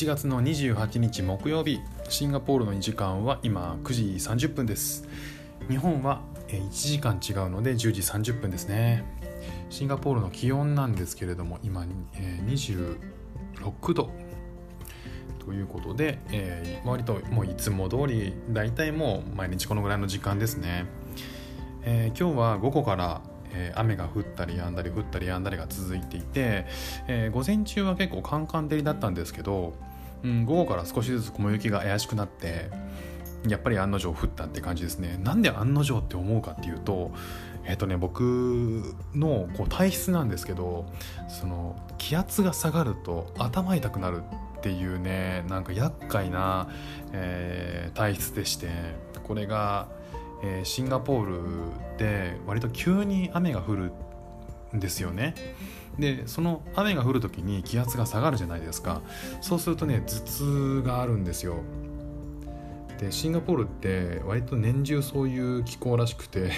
[0.00, 4.02] 1月の28日木曜日シンガポールの2時間は今9時
[4.46, 5.06] 30分です。
[5.68, 9.04] 日本は1時間違うので10時30分ですね。
[9.68, 12.96] シンガポールの気温なんですけれども今26
[13.92, 14.10] 度。
[15.44, 20.86] ということで、えー、割ともういつも通り大体もう毎日このぐらいの時間ですね、
[21.82, 23.20] えー、今日は午後から
[23.52, 26.66] え、雨が降ったりやんだり降ったりやんだりが続いていて、
[27.08, 29.74] えー、午前中は結構カンカン照りだったんですけど、
[30.22, 32.70] うん、午後から少しずつ雲行きが怪しくなって
[33.48, 37.10] やっぱり案の定降ったって感じですねなんで案の定って思うかっていうと
[37.64, 40.86] えっ、ー、とね僕のこう体質なんですけど
[41.28, 44.22] その気圧が下がると頭痛くなる
[44.58, 46.68] っていうねなんか厄介な、
[47.12, 48.68] えー、体質でして
[49.24, 49.88] これが
[50.42, 53.92] えー、シンガポールで割と急に雨が降る
[54.74, 55.34] んですよね。
[56.00, 59.02] でその雨が降る時に気圧が下がるじゃないですか。
[59.40, 61.58] そうするとね頭痛があるんですよ。
[62.98, 66.50] でシンガポールって割と年中そういう気候らしくて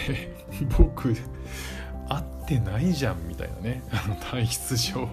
[0.79, 1.15] 僕
[2.09, 3.83] 合ってないじゃんみたいなね。
[3.91, 5.09] あの体質上。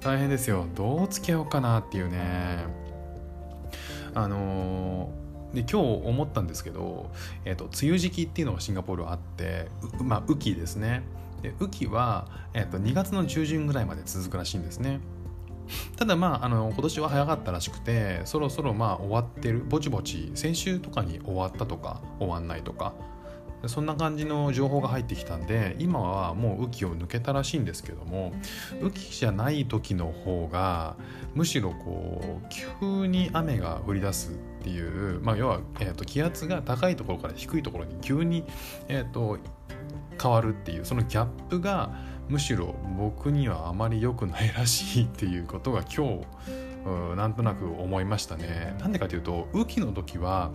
[0.00, 0.66] 大変ですよ。
[0.74, 2.64] どう付き合おうかなっていうね。
[4.14, 5.20] あのー
[5.54, 7.10] で今日思ったんですけど、
[7.44, 9.68] えーと、梅雨時期っていうのがシンガポールあって
[10.00, 11.02] まあ雨季ですね。
[11.42, 15.00] で雨季は、えーと、2月の中旬ぐらいまで続くらしいんですね。
[15.96, 22.94] ただまああの今年は早かったらしくてそろそろまあ終わってるぼちぼち先週とかに終わったとか終わんないとか。
[23.66, 28.32] そんな感じの情報が入ってきたんで今はもう雨季を抜けたらしいんですけども
[28.80, 30.96] 雨季じゃない時の方が
[31.34, 38.44] むしろこう急に雨が降り出すっていう、まあ、要は、えーと、気圧が高いところから低いところに急に、
[38.88, 39.38] えーと、
[40.20, 41.90] 変わるっていうそのギャップが
[42.28, 48.76] むしろ僕にはあまり良くないらしいっていうことが今日なんとなく思いましたね。
[48.80, 50.50] なんでかというと雨季の時は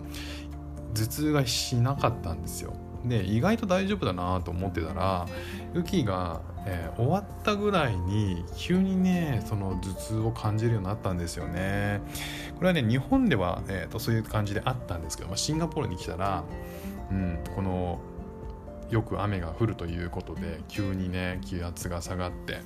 [0.94, 2.72] 頭痛がしなかったんですよ。
[3.04, 5.26] で意外と大丈夫だなと思ってたら
[5.74, 12.00] 雨季が、えー、終わったぐらいに急にねその頭痛を感じるようになったんですよね
[12.56, 16.42] これはね日本では、えーと、そういう感じであったんですけど、まあ、シンガポールに来たら、
[17.10, 18.00] うん、この
[18.90, 22.60] よく雨が降るということで急にね気圧が下がって。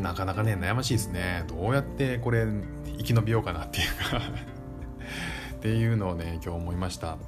[0.00, 1.44] なかなかね悩ましいですね。
[1.48, 2.46] どうやってこれ
[2.98, 4.20] 生き延びようかなっていうか。
[5.54, 7.18] っていうのをね今日思いました。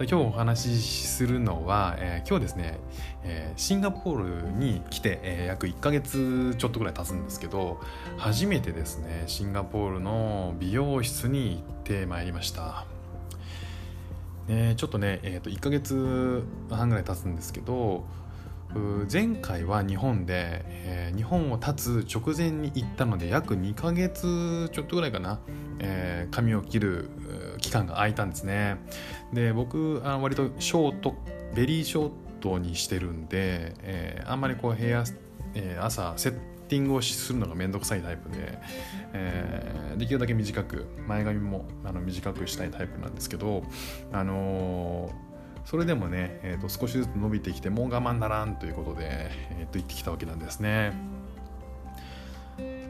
[0.00, 2.78] 今日お話しするのは、えー、今日ですね、
[3.24, 7.80] えー、シンガポールに来て、えー、約1ヶ月ちょっとぐらい経つんですけど
[8.16, 12.97] 初めてですねシンガポールの美容室に行ってまいりました。
[14.76, 18.06] ちょっとね、えー、と1ヶ月半ぐらい経つんですけど
[19.10, 25.40] 前回は日本で、えー、日本を立つ直前に行ったので約2ヶ月ちょっとぐらいかな、
[25.78, 27.10] えー、髪を切る
[27.60, 28.76] 期間が空いたんですね。
[29.32, 31.14] で僕あ割とショート
[31.54, 32.10] ベリーショー
[32.40, 35.04] トにしてるんで、えー、あんまりこう部屋、
[35.54, 38.58] えー、朝セッティングをするのがめんどくさいタイプで、
[39.12, 43.62] えー、できるだけ短く前髪もあの短くしたいタイプなんですけど
[44.12, 45.28] あのー
[45.68, 50.94] それでもね、えー、と少しずつ伸びてきてもう我慢ならんということで、えー、と言ってきたわけなんですね。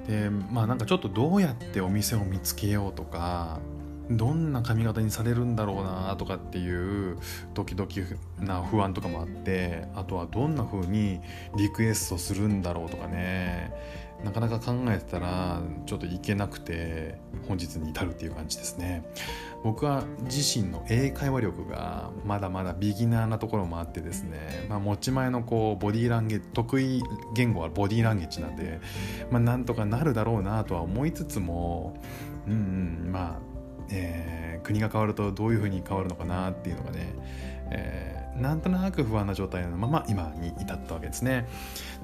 [0.06, 3.58] でまあなんかちょっとどうやってお店を見つけようとか
[4.10, 7.18] どんな髪型にされるんだろうなとかっていう
[7.54, 8.02] ドキドキ
[8.38, 11.20] な不安とかもあってあとはどんな風に
[11.56, 13.72] リクエストするんだろうとかね。
[14.24, 19.04] なかなか考えてたらちょっといけなくて本日に至るっていう感じですね。
[19.62, 27.02] 僕は自身の英会話力がまだまだビギナーなところもあってですね、まあ、持ち前のこうボディーランゲージ得意
[27.34, 28.80] 言語はボディーランゲージなんで、
[29.30, 32.00] まあ、なんとかなるだろうなとは思いつつも
[32.46, 32.56] うんう
[33.08, 33.47] んまあ
[33.90, 37.14] えー、国が変わるとどういうふうに変わるのかなっていうのがね、
[37.70, 41.48] えー、なんとなく不安な状態のまま今に至ったわけですね。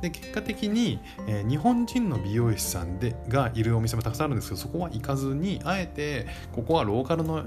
[0.01, 7.45] で結果的に、えー、日本人の美容師さんでがいるお店もたくさんあるんですけどそこは行かずにあえてここはローカルの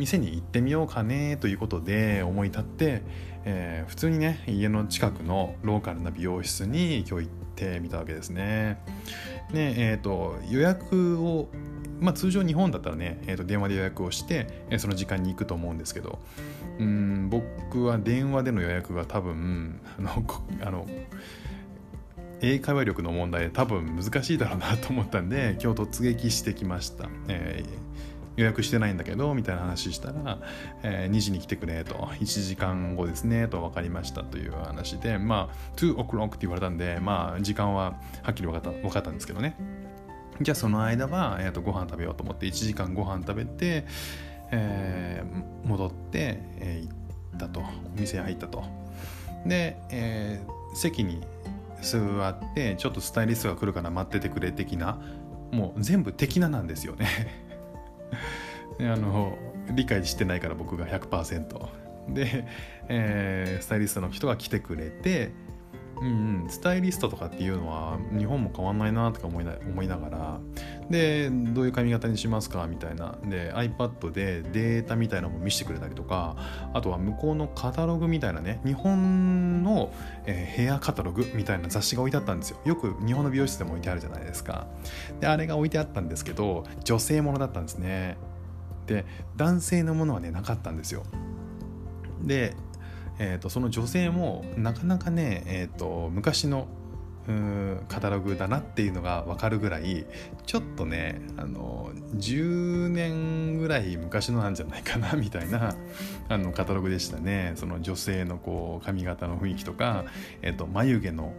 [0.00, 3.02] 店に行ってみようかねということで思い立って、
[3.44, 8.82] えー、普通にね家の近くのローカルな美容室に今日行ってみたわけですね。
[9.52, 11.48] で、えーと予約を
[12.00, 16.18] まあ、通常日本だったらね、えー、と電話で予約をして、えー、その時間に行くと思うんですけど
[16.78, 20.24] うん僕は電話での予約が多分あの
[20.62, 20.86] あの
[22.40, 27.68] 英会話力の問題で多分難しいだろうなと思ったんで今日突撃してきました、えー、
[28.36, 30.38] 予約してないんだけどみたいな話したら、
[30.82, 31.94] えー、2時に来てくれと。
[31.94, 39.56] 1時間後ですねと分かりましたという話でまあ2 o'clock って言われたんでまあ時間ははっきり分かった分かったんですけどね。
[40.40, 43.84] じゃあその間は、えー、とご飯食べようと思って1時間ご飯食べて、
[44.50, 47.60] えー、戻って、えー、行ったと。
[47.60, 48.64] お店に入ったと。
[49.44, 51.20] で、えー、席に
[51.82, 51.98] 座
[52.28, 55.00] ってちょっとスタイリストが来るから待っててくれ的な
[55.50, 57.49] もう全部的ななんですよね。
[58.80, 59.38] あの
[59.72, 61.68] 理解してないから僕が100%
[62.08, 62.44] で、
[62.88, 65.32] えー、スタイリストの人が来てくれて
[66.02, 70.40] うん、スタイリストとかっていうのは日本も変わんないなとか思いな思いながら
[70.88, 73.18] でどういう髪型にしますかみたいな。
[73.24, 76.36] で iPad でデータみたいなのも見せてくれたりとか
[76.72, 79.92] あとは向こうのカタログみたいなね日本の、
[80.24, 82.58] えー、ヘアカタログみたいな雑誌が置いてあったんですよ。
[82.64, 84.66] よく日本の美容室でも置いてあるじゃないですか。
[85.20, 88.16] であれが置いてあったんですけど女性ものだったんですね。
[88.86, 89.04] で
[89.36, 91.04] 男性のものはねなかったんですよ。
[92.22, 92.54] で
[93.20, 96.66] えーと、その女性もなかなかね、えーと、昔の
[97.88, 100.06] カタログだなっていうのが分かるぐらい
[100.46, 105.76] ちょっとねあの10年ぐらい昔のなんじゃないかな みたいな
[106.28, 107.52] あのカタログでしたね。
[107.56, 110.06] その女性のこう髪型の雰囲気とか、
[110.42, 111.34] えーと、眉毛の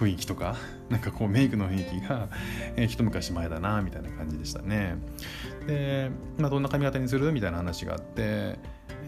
[0.00, 0.56] 雰囲気とか
[0.88, 2.28] なんかこうメイクの雰囲気が、
[2.76, 4.96] えー、一昔前だなみたいな感じでしたね。
[5.66, 7.30] で、まあ、どんな髪型にする？
[7.32, 8.58] みたいな話があって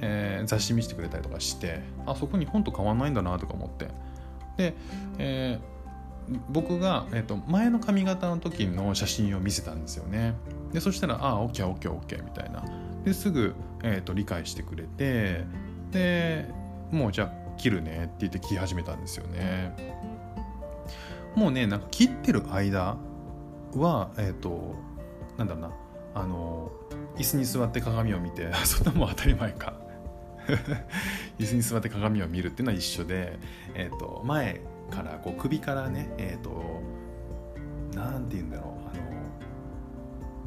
[0.02, 3.88] えー、雑誌見せてくれたりとかしてあそこ日本と変わんないんだなとか思って。
[4.56, 4.74] で、
[5.18, 10.34] えー、僕が、えーと、前の髪型の時の写真を見せたんですよね。
[10.72, 12.64] でそしたら「ああ OKOKOK」みたいな。
[13.04, 15.44] ですぐ、えーと、理解してくれて
[15.90, 16.48] で
[16.92, 19.74] もうじゃあ切るねって言って切り始めたんですよね。
[21.34, 22.96] もうねなんか切ってる間
[23.74, 24.74] はえっ、ー、と
[25.36, 25.70] なんだろうな。
[26.14, 26.70] あの
[27.16, 29.74] 椅子に座って鏡を見て そんなもん当たり前か。
[31.38, 33.38] 椅子に座って鏡を見るっていうのは一緒で、
[33.74, 34.60] えーと、前
[34.90, 36.82] からこう首からねえっ、ー、と
[37.94, 39.02] 何て言うんだろうあの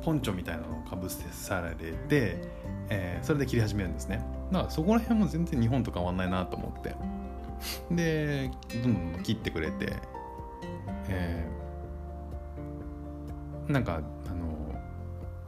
[0.03, 2.37] ポンチョみたいなのをかぶせされて、
[2.89, 4.23] えー、それで切り始めるんですね。
[4.51, 6.95] だからそこら辺も全然日本と変わんないなと思って。
[7.89, 8.51] で
[8.83, 9.93] どんどん切ってくれて、
[11.09, 13.99] えー、なんかあ
[14.33, 14.79] の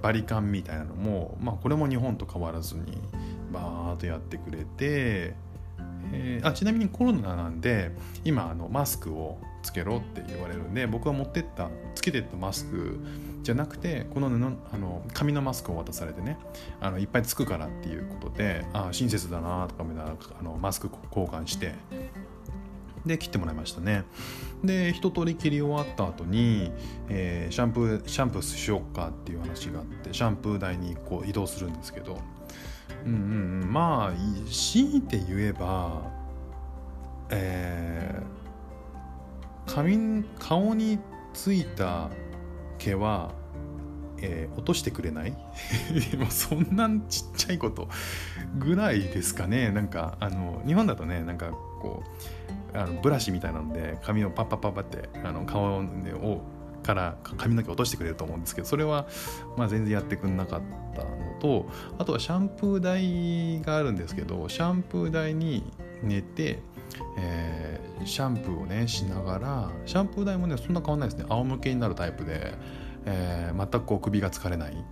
[0.01, 3.01] バリカンみたいなのも、まあ、これも日本と変わらずに
[3.51, 5.35] バーッとやってくれて、
[6.11, 7.91] えー、あちなみにコロナなんで
[8.23, 12.99] 今あのマスクをつけろって言われるんで僕は持ってったつけてったマスク
[13.44, 14.35] じゃなくてこの布
[14.73, 16.38] あの紙のマスクを渡されてね
[16.79, 21.73] あのいっぱいつくからっていうことであ親切だなとかみたいなあのマスク交換して
[23.05, 24.03] で切ってもらいましたね。
[24.63, 26.71] で一通り切り終わった後に、
[27.09, 32.17] えー、シャンプーシャンプーしよっかっていう話があってシャンプー台にこう移動するんですけど
[33.05, 33.71] うんうんうん。
[33.73, 36.01] まあ強いて言えば
[37.29, 40.99] えー、髪顔に
[41.33, 42.09] ついた
[42.77, 43.33] 毛は、
[44.21, 45.35] えー、落としてくれない？
[46.29, 47.89] そんなちっちゃいこと
[48.57, 49.71] ぐらいですかね。
[49.71, 51.51] なんかあの日本だとねなんか
[51.81, 52.03] こ
[52.73, 56.41] うあのブラシみたいなので髪をパッパッパッパってあの顔を
[56.87, 59.07] から髪の毛落としてくれると思うんですけどそれは
[59.57, 60.61] まあ全然やってくんなかっ
[60.95, 61.09] たの
[61.41, 61.69] と
[61.99, 65.69] あとはシャンプー台があるんですけどシャンプー台に
[66.01, 66.59] 寝て、
[67.19, 71.25] えー、シャンプーをねしながらシャンプー台もねそんな変わんないですね。
[71.27, 72.53] 仰向けになるタイプで、
[73.06, 74.85] えー、全くこう首が疲れない。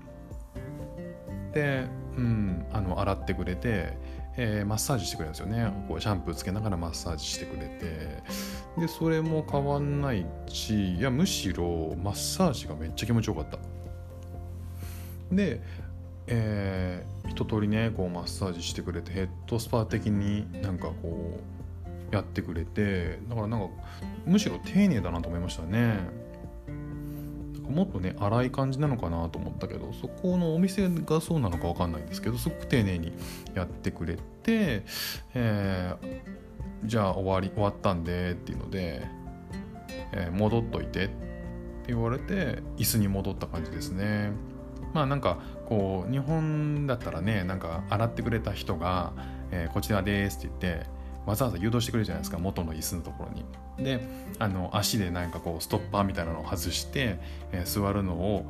[1.54, 1.88] で、
[2.18, 3.98] うん、あの洗ってくれて
[4.38, 5.72] えー、マッサージしてくれるんですよね。
[5.88, 8.24] こうシャンプーつけながらマッサージしてくれて。
[8.78, 13.58] でそれも変わんないしいやむしろマッサージがめっちゃ気持ちよかった。
[15.32, 15.62] で、
[16.28, 21.40] えー、一通りねこうマッサージしてくれてヘッドスパ的になんかこ
[22.12, 23.20] うやってくれて。
[23.30, 23.68] だからなんか
[24.26, 26.25] むしろ丁寧だなと思いましたね。
[27.70, 33.14] もっとね荒い感じなのかなと思ったけどそこのお店がそうなのか分かんないんですけどすごく丁寧に
[33.54, 34.84] やってくれて、
[35.34, 39.08] えー、じゃあ終わり終わったんでっていうので、
[40.12, 41.14] えー、戻っといてって
[41.88, 44.32] 言われて椅子に戻った感じですね。
[44.94, 49.14] まあなんかこう日本だったらねなんか洗ってくれた人が、
[49.52, 50.95] えー、こちらですって言って
[51.26, 53.46] わざわざ誘導してくれるじゃないですか元の椅子のところに。
[53.84, 54.00] で
[54.40, 57.20] あの足でなんかこうストッパーみたいなのを外して、
[57.52, 58.46] えー、座るのを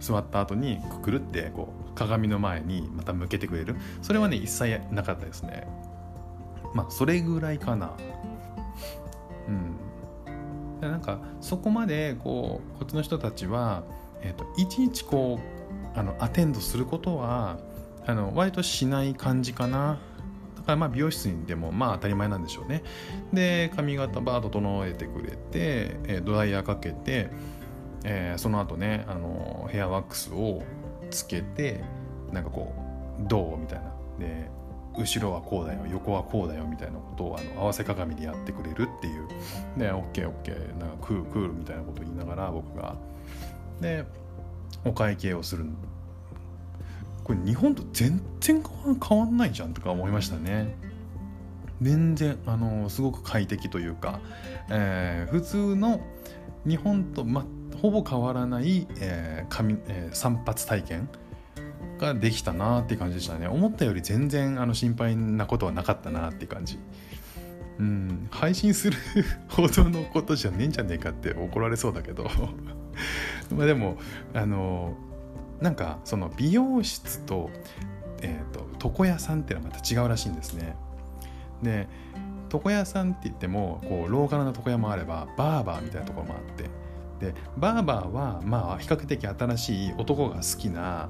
[0.00, 3.76] 座った後にくるってこう鏡の前にまた向けてくれる。
[4.02, 5.66] それはね一切なかったですね。
[6.74, 7.92] まあそれぐらいかな。
[9.48, 9.76] うん。
[10.80, 13.82] なんかそこまでこうこっちの人たちは、
[14.20, 15.40] えーと、いちいちこ
[15.94, 17.58] うあのアテンドすることは
[18.06, 19.98] あの割としない感じかな。
[20.74, 22.82] まあ美容室にでもまあ当たり前なんでしょうね。
[23.32, 27.30] で髪型バー整えてくれて、えドライヤーかけて、
[28.04, 30.62] えー、その後ねあのヘアワックスを
[31.10, 31.84] つけて
[32.32, 32.74] なんかこ
[33.20, 33.92] う「どう?」みたいな。
[34.18, 34.50] で
[34.98, 39.28] 後ろはこうだよ横はこうだよみたいなことをあの合わせ鏡でやってくれるっていう。
[39.76, 42.96] で OKOK なんかクールクールみたいなことを言いながら僕が。
[43.80, 44.04] で
[44.84, 45.76] お会計をするん
[47.26, 48.62] これ日本と全然
[49.04, 50.76] 変わんないじゃんとか思いましたね。
[51.82, 54.20] 全然あのすごく快適というか、
[54.70, 56.00] えー、普通の
[56.64, 57.44] 日本と、ま、
[57.82, 61.08] ほぼ変わらない、えー髪えー、散髪体験
[61.98, 63.48] ができたなって感じでしたね。
[63.48, 66.78] 思ったより全然あの心配なことはなかったなって感じ。
[67.80, 68.96] うん配信する
[69.48, 72.30] ほどのことじゃねえんじゃねえかって怒られそうだけど。
[73.50, 73.96] まあでも
[74.32, 74.96] あの
[75.60, 77.50] なんかその美容室と,、
[78.22, 80.76] えーと、床屋さんっていうのはまた違うらしいんですね。
[81.62, 81.88] で
[82.52, 86.70] 床屋さんって言ってもこうローカルな床屋もあればバーバーみたいなところもあって。
[87.20, 91.08] でバーバーはまあ比較的新しい男が好きな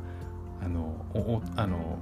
[0.62, 1.98] あのおあの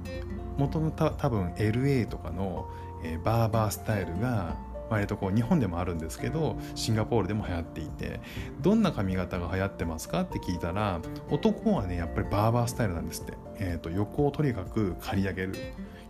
[0.57, 2.69] 元のた多分 LA とかの、
[3.03, 4.55] えー、バーバースタイルが
[4.89, 8.19] 割とこう日本でもあるんですけどシンガポールでも流行っていて
[8.61, 10.99] どんな髪型が流行ってますかって聞いたら
[11.29, 15.55] 男はねやっぱりバーバースタイルなんですって、えーと、横をとにかく刈り上げる。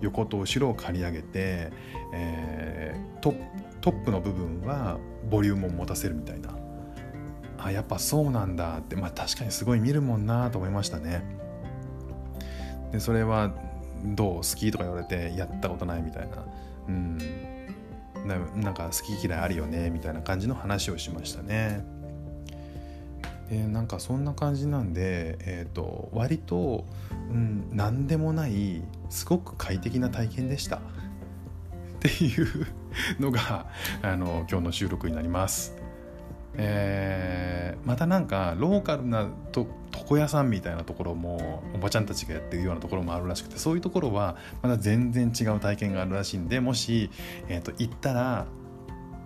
[0.01, 1.71] 横と後ろを刈り上げて、
[2.13, 3.33] えー、ト
[3.79, 4.97] トップの部分は
[5.29, 6.49] ボリュームを持たせるみたいな。
[7.57, 8.97] あやっぱそうなんだって。
[8.97, 11.23] まあ確かにすごい見るもんなと思いましたね。
[12.91, 13.53] でそれは
[14.03, 14.35] どう？
[14.35, 16.45] 好きとか言われてやったことないみたいな。
[16.89, 17.17] うん。
[18.25, 21.85] なんか好き嫌いあるよねみたいな感じの話をしましたね。
[23.49, 26.85] でなんかそんな感じなんで、えーと、割と、
[27.29, 30.79] うん、何でもないすごく快適な体験でした っ
[31.99, 32.65] ていう
[33.19, 33.67] のが
[34.01, 35.75] あの今日の収録になります。
[36.57, 39.67] えー、またなんかローカルなと
[40.05, 47.09] 床屋さんみたいなところもおばちゃんたちがやってるようなところもあるらしくてそういうところはまだ全然違う体験があるらしいんでもし、
[47.47, 48.45] えーと、行ったら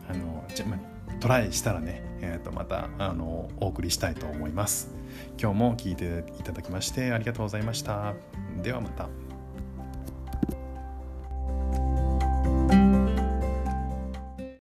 [0.10, 0.78] あのじゃ、ま
[1.20, 4.90] トライしたらね、えー、とまたあのお送りしたいと思います。
[5.42, 8.14] 今日も聞いていただきましてありがとうございました。
[8.62, 9.29] ではまた。